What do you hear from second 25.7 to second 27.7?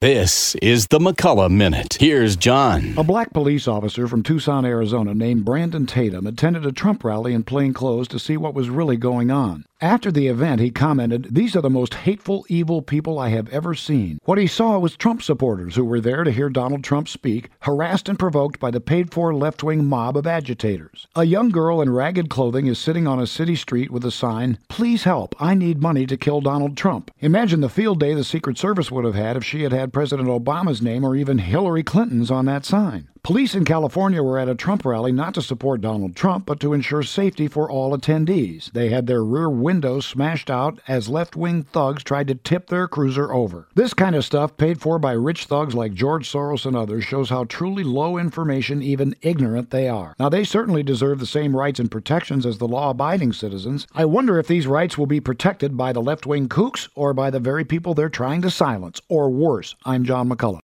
money to kill Donald Trump. Imagine the